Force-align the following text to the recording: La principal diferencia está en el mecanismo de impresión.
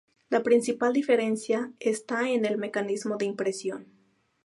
La 0.31 0.41
principal 0.41 0.93
diferencia 0.93 1.73
está 1.79 2.27
en 2.27 2.45
el 2.47 2.57
mecanismo 2.57 3.17
de 3.17 3.25
impresión. 3.25 3.85